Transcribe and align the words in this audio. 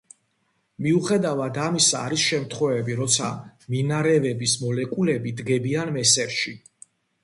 მიუხედავად 0.85 1.59
ამისა, 1.65 1.99
არის 2.09 2.25
შემთხვევები 2.31 2.97
როცა 3.03 3.31
მინარევების 3.77 4.59
მოლეკულები 4.67 5.39
დგებიან 5.45 5.99
მესერში. 6.03 6.61